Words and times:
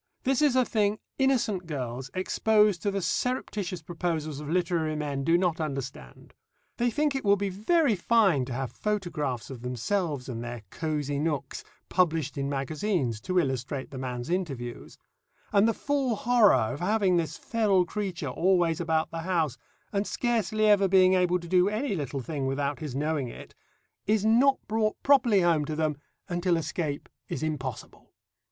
This 0.23 0.41
is 0.41 0.55
a 0.55 0.65
thing 0.65 0.97
innocent 1.19 1.67
girls 1.67 2.09
exposed 2.15 2.81
to 2.81 2.89
the 2.89 3.03
surreptitious 3.03 3.83
proposals 3.83 4.39
of 4.39 4.49
literary 4.49 4.95
men 4.95 5.23
do 5.23 5.37
not 5.37 5.61
understand. 5.61 6.33
They 6.77 6.89
think 6.89 7.13
it 7.13 7.23
will 7.23 7.35
be 7.35 7.49
very 7.49 7.95
fine 7.95 8.45
to 8.45 8.53
have 8.53 8.71
photographs 8.71 9.51
of 9.51 9.61
themselves 9.61 10.27
and 10.27 10.43
their 10.43 10.63
"cosy 10.71 11.19
nooks" 11.19 11.63
published 11.87 12.35
in 12.35 12.49
magazines, 12.49 13.21
to 13.21 13.37
illustrate 13.37 13.91
the 13.91 13.99
man's 13.99 14.31
interviews, 14.31 14.97
and 15.53 15.67
the 15.67 15.71
full 15.71 16.15
horror 16.15 16.55
of 16.73 16.79
having 16.79 17.17
this 17.17 17.37
feral 17.37 17.85
creature 17.85 18.29
always 18.29 18.81
about 18.81 19.11
the 19.11 19.19
house, 19.21 19.55
and 19.93 20.07
scarcely 20.07 20.65
ever 20.65 20.87
being 20.87 21.13
able 21.13 21.37
to 21.39 21.47
do 21.47 21.69
any 21.69 21.93
little 21.93 22.21
thing 22.21 22.47
without 22.47 22.79
his 22.79 22.95
knowing 22.95 23.27
it, 23.27 23.53
is 24.07 24.25
not 24.25 24.57
brought 24.67 24.95
properly 25.03 25.41
home 25.41 25.63
to 25.65 25.75
them 25.75 25.95
until 26.27 26.57
escape 26.57 27.07
is 27.29 27.43
impossible. 27.43 28.15